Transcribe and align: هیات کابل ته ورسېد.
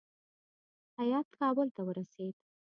هیات 0.99 1.27
کابل 1.39 1.67
ته 1.75 1.81
ورسېد. 1.87 2.35